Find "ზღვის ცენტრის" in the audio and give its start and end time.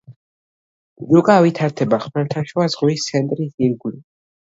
2.77-3.53